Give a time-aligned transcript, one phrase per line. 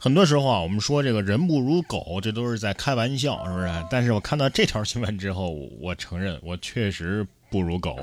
[0.00, 3.68] 很多时候啊，我们说这个人不如狗，这都是在开玩笑，是不是？
[3.90, 7.96] 但是我看到这条新闻之后，我承认我确实不如狗。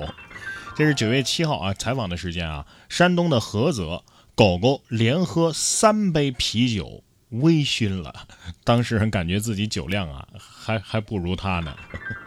[0.76, 4.04] 这是九月七号啊，采访的时间啊，山东的菏泽，
[4.36, 8.28] 狗狗连喝三杯啤酒，微醺了。
[8.66, 11.74] 当事人感觉自己酒量啊，还还不如他呢，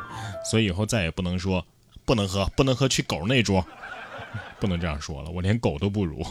[0.50, 1.62] 所以以后再也不能说
[2.06, 3.62] 不能喝，不能喝去狗那桌，
[4.58, 6.24] 不能这样说了，我连狗都不如。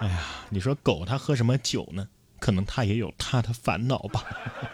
[0.00, 2.08] 哎呀，你说狗它喝什么酒呢？
[2.42, 4.24] 可能他也有他的烦恼吧，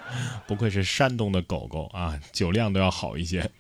[0.49, 3.51] 不愧是山东的狗狗啊，酒量都要好一些。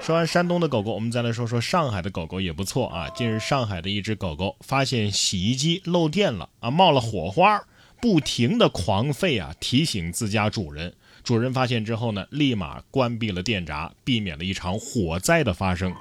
[0.00, 3.08] 说完山东的狗狗，我们再来说说上海的狗狗也不错啊。
[3.10, 7.62] 近日，上海的一只狗狗发现洗衣机漏电了啊，冒了火花，
[8.00, 10.92] 不停的狂吠啊，提醒自家主人。
[11.22, 15.94] 主人发现之后呢，立马关闭了电闸，避免了一场火灾的发生。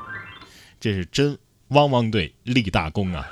[0.79, 3.27] 这是真汪汪队立大功啊！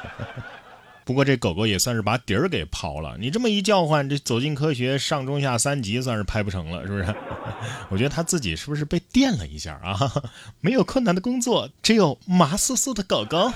[1.09, 3.17] 不过这狗狗也算是把底儿给刨了。
[3.19, 7.15] 你这么一叫唤，这走进科学上中下三集算是拍不成了，是不是？
[7.89, 9.97] 我觉得他自己是不是被电了一下啊？
[10.61, 13.51] 没有困难的工作，只有麻酥酥的狗狗。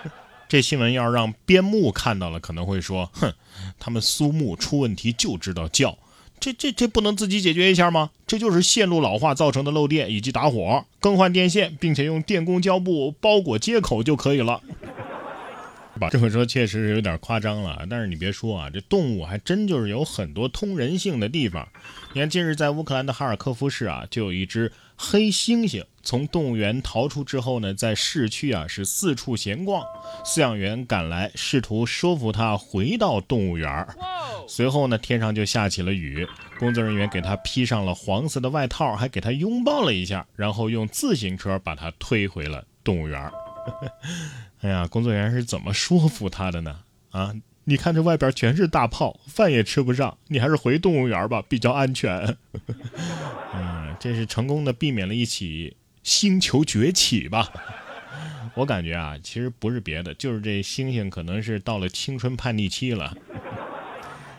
[0.50, 3.32] 这新闻要让边牧看到了，可能会说：哼，
[3.78, 5.96] 他们苏木出问题就知道叫，
[6.38, 8.10] 这这这不能自己解决一下吗？
[8.26, 14.60] 这就是线路老化造成的漏电以及打火，更换电线，并且用电工胶布包裹接口就可以了。
[16.10, 21.68] 这么说确实是有点夸张了，但是你别说啊，这动物还真就是有很多通人性的地方。
[22.12, 29.84] 你看，近日在乌克兰的哈尔科夫市啊，就有一只黑猩猩从动物园逃出之后呢，在市区啊是四处闲逛，
[30.24, 33.86] 饲养员赶来试图说服它回到动物园。
[34.46, 36.26] 随后呢，天上就下起了雨，
[36.58, 43.30] 工作人员给它披上了黄色的外套，还给它拥抱了一下，然后用自行车把它推回了动物园。
[44.60, 46.80] 哎呀，工作人员是怎么说服他的呢？
[47.10, 47.32] 啊，
[47.64, 52.36] 你看这外边全是大炮，饭也吃不上，你还是回动物园吧，比较安全。
[53.54, 57.52] 嗯，这是成功的避免了一起星球崛起吧？
[58.54, 63.16] 我感觉啊，其实不是别的，就是这猩猩可能是到了青春叛逆期了。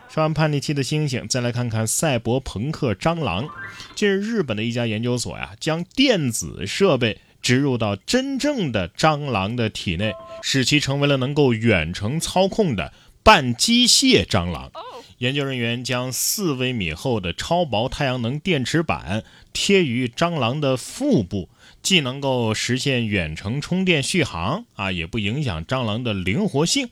[0.10, 3.48] 说完叛逆期的猩猩，再来看看赛博朋克蟑螂。
[3.96, 7.22] 近日，日本的一家研究所呀，将电子设备。
[7.42, 14.72] 植入到真正的蟑螂的体内，使其成为了能够远程操控的半机械蟑螂。
[15.20, 21.50] 研究人员将四微米厚的超薄太阳能电池板贴于蟑螂的腹部，
[21.82, 26.90] 既能够实现远程充电续航啊，也不影响蟑螂的灵活性。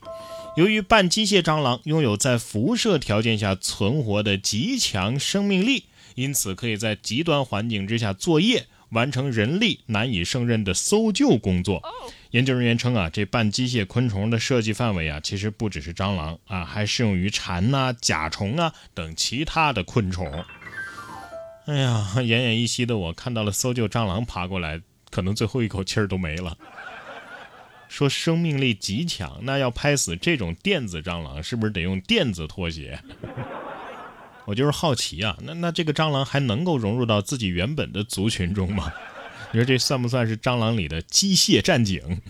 [0.58, 5.86] 由于半机械蟑螂拥有在辐射条件下存活的极强生命力，
[6.16, 8.66] 因此可以在极端环境之下作业。
[8.90, 11.82] 完成人力难以胜任的搜救工作。
[12.32, 20.46] 研究人员称啊，这半机械昆虫的设计范围啊，其实不只是蟑螂啊，还适用于蝉呐、甲虫啊等其他的昆虫。
[21.66, 26.58] 哎呀，奄奄一息的我看到了搜救蟑螂爬过来，可能最后一口气儿都没了。
[27.90, 33.00] 说生命力极强，那要拍死这种电子蟑螂，是不是得用电子拖鞋？
[34.48, 38.90] 我就是好奇啊，那那这个蟑螂还能够融入到自己原本的族群中吗？
[39.52, 42.22] 你说这算不算是蟑螂里的机械战警？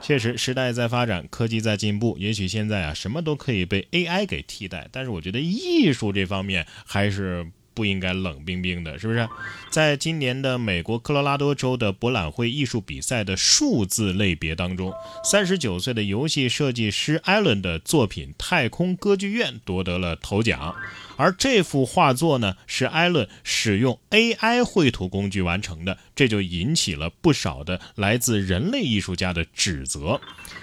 [0.00, 7.50] 确实，时代在发展，科技在进步，也许现在啊什么都可以被 AI 给替代，但是我觉得艺术这方面还是。
[7.74, 9.28] 不应该冷冰冰的，是不是？
[9.70, 14.92] 在今年的美国科罗拉多州的博览会艺术比赛的数字类别当中，
[15.24, 20.74] 三十九岁的游戏设计师艾伦的作品《太空歌剧院》夺得了头奖。
[21.16, 30.20] 而这幅画作呢，是艾伦使用 AI 绘图工具完成的，这就引起了不少的来自人类艺术家的指责。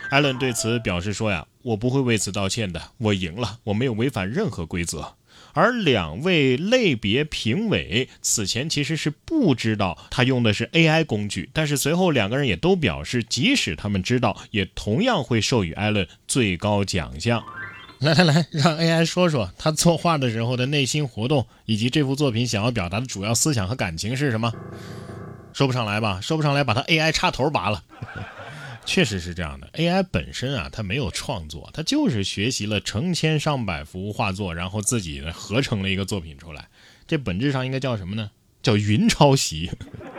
[0.10, 5.16] 艾伦对此表示说：“呀，我不会为此道歉的，我赢了，我没有违反任何规则。”
[5.54, 17.44] 而两位类别评委此前其实是不知道他用的是 AI 工具，但是随后两个人也都表示，即使他们知道，也同样会授予艾伦最高奖项。
[18.00, 24.54] 来来来，让 AI 说说他作画的时候的内心活动，以及这幅作品想要表达的主要思想和感情是什么？
[25.52, 26.22] 说不上来吧？
[26.22, 27.84] 说不上来，把他 AI 插头拔了。
[28.90, 36.68] 确实是这样的，AI 本身啊，它没有创作，它就是学习了成千上百幅画作，然后自己合成了一个作品出来。
[37.08, 38.32] 这本质上应该叫什么呢？
[38.64, 39.70] 叫云抄袭。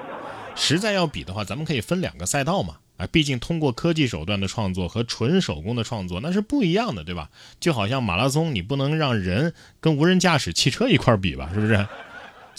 [0.54, 2.76] 实在要比的话，咱们可以分两个赛道嘛。
[2.96, 7.28] 啊，毕竟通过科技手段的创作和纯手工的创作那是不一样的，对吧？
[7.58, 11.50] 就好像马拉松，你不能让人跟无人驾驶汽车一块比吧？
[11.52, 11.88] 是不是？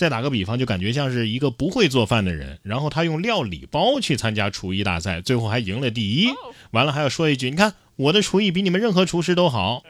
[0.01, 6.29] 再打个比方，就感觉像是一个不会做饭的人，然后他用料理包去参加厨艺大赛，最后还赢了第一。
[6.71, 9.83] 完了还要说一句：“你看我的厨艺比你们任何厨师都好。”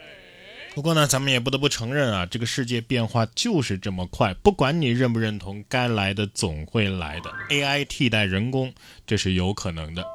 [0.75, 7.31] 不过呢，咱们也不得不承认啊，这个世界变化就是这么快，不管你认不认同，该来的总会来的。
[7.49, 8.73] AI 替代人工，
[9.07, 10.05] 这是有可能的。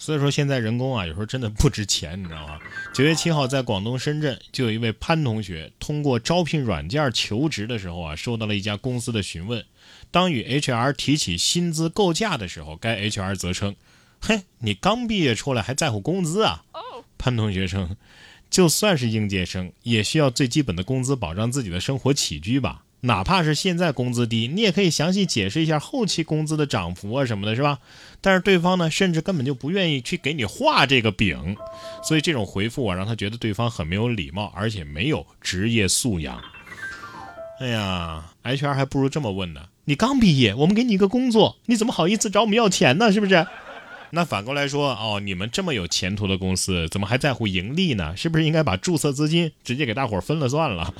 [0.00, 2.58] 所以说现在人工啊，有时候真的不值钱，你知道吗？
[2.94, 9.62] 九月七号，在广东深圳，就有一位潘同学通过招聘软件求职的时候啊，收到了一家公司的询问。
[10.10, 13.76] 当与 HR 提起薪资构架的时候，该 HR 则称
[14.22, 16.64] ：“嘿，你刚毕业出来还在乎工资啊？”
[17.18, 17.94] 潘同学称。
[18.48, 22.82] 就算是应届生，也需要最基本的工资保障自己的生活起居吧。
[23.02, 27.78] 哪怕是现在工资低，你也可以详细解释一下后期工资的涨幅啊什么的，是吧？
[28.20, 31.56] 但是对方呢，甚至根本就不愿意去给你画这个饼，
[32.02, 36.38] 所以这种回复啊，让他觉得对方很没有礼貌，而且没有职业素养。
[37.60, 43.10] 哎呀，HR 还不如这么问呢：你刚毕业，我们给你一个工作，你怎么好意思找我们要钱呢？
[43.10, 43.46] 是不是？
[44.12, 48.14] 那反过来说，哦，你们这么有前途的公司，怎么还在乎盈利呢？
[48.16, 50.92] 是不是应该把注册资金直接给大伙分了算了？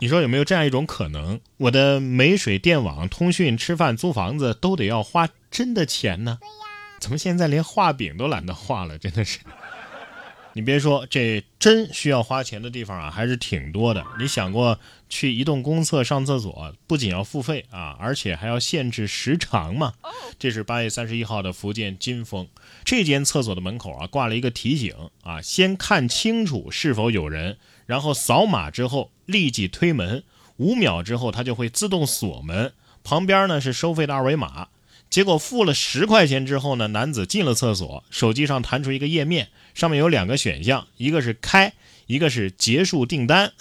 [0.00, 1.40] 你说有没有这样一种可能？
[1.56, 6.38] 我的煤水电网、通讯、吃饭、租房子都得要花真的钱呢？
[6.40, 6.52] 对呀。
[7.00, 8.98] 怎么现在连画饼都懒得画了？
[8.98, 9.38] 真的是。
[10.56, 14.04] 你别说，这真需要花钱的地方啊，还是挺多的。
[14.20, 19.94] 你想过去移动公厕上厕所，不仅要付费啊，而且还要限制时长吗？
[20.38, 22.46] 这是八月三十一号的福建金丰
[22.84, 30.22] 这间厕所的门口啊，挂了一个提醒啊，先看清楚是否有人，然后扫码之后立即推门，
[30.56, 32.72] 五秒之后它就会自动锁门，
[33.02, 34.68] 旁边呢是收费的二维码。
[35.10, 41.72] 结果付了十块钱之后呢，男子进了厕所，手机上弹出一个页面，上面有两个选项，一个是开，
[42.06, 43.52] 一个是结束订单。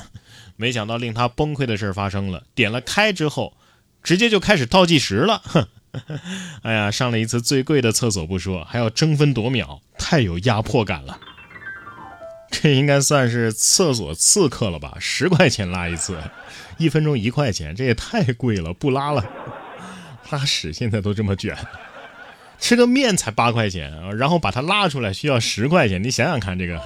[0.56, 3.56] 没想到令他崩溃的事发生了，点了开之后，
[4.02, 5.44] 直接就开始倒计时了。
[6.64, 11.20] 哎呀，上了一次最贵的厕所不说，还要争分夺秒，太有压迫感了。
[12.54, 14.96] 这应该算是厕所刺客了吧？
[15.00, 16.18] 十块钱拉一次，
[16.78, 19.26] 一分钟一块钱，这也太贵了，不拉了。
[20.30, 21.58] 拉屎现在都这么卷，
[22.60, 26.80] 吃个面才八块钱，然后把它拉出来需要十块钱，你想想看这个。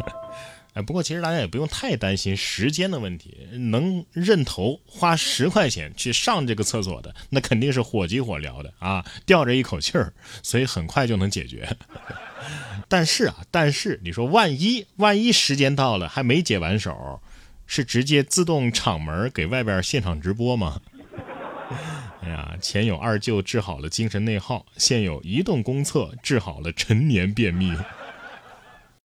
[0.78, 3.36] 哎，不过其实大家也不用太担心时间的问题，
[3.72, 10.14] 能认头花十块钱去上这个厕所的，那肯定是火急火燎的啊，吊着一口气儿，
[10.44, 11.68] 所以很快就能解决。
[12.88, 17.20] 但是啊，但是你说万一万一时间到了还没解完手，
[17.66, 20.80] 是直接自动敞门给外边现场直播吗？
[22.22, 27.74] 哎呀，前有二舅治好了精神内耗，现有移动公厕治好了陈年便秘。